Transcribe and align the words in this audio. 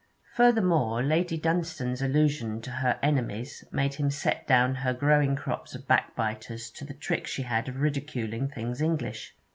Furthermore, 0.33 1.03
Lady 1.03 1.37
Dunstane's 1.37 2.01
allusion 2.01 2.59
to 2.61 2.71
her 2.71 2.97
'enemies' 3.03 3.63
made 3.71 3.93
him 3.93 4.09
set 4.09 4.47
down 4.47 4.73
her 4.73 4.95
growing 4.95 5.35
crops 5.35 5.75
of 5.75 5.87
backbiters 5.87 6.71
to 6.71 6.83
the 6.83 6.95
trick 6.95 7.27
she 7.27 7.43
had 7.43 7.69
of 7.69 7.79
ridiculing 7.79 8.47
things 8.47 8.81
English. 8.81 9.35